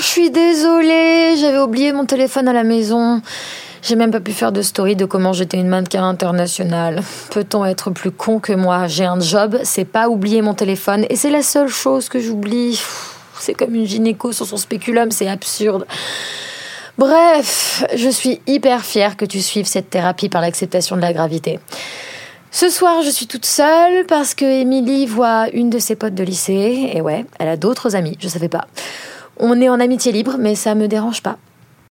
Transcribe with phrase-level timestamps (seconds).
[0.00, 3.20] je suis désolée, j'avais oublié mon téléphone à la maison.
[3.82, 7.02] J'ai même pas pu faire de story de comment j'étais une mannequin internationale.
[7.30, 8.86] Peut-on être plus con que moi?
[8.86, 12.80] J'ai un job, c'est pas oublier mon téléphone, et c'est la seule chose que j'oublie.
[13.38, 15.86] C'est comme une gynéco sur son spéculum, c'est absurde.
[16.98, 21.58] Bref, je suis hyper fière que tu suives cette thérapie par l'acceptation de la gravité.
[22.50, 26.24] Ce soir, je suis toute seule parce que Émilie voit une de ses potes de
[26.24, 26.90] lycée.
[26.92, 28.66] Et ouais, elle a d'autres amis, je savais pas.
[29.42, 31.38] On est en amitié libre, mais ça me dérange pas.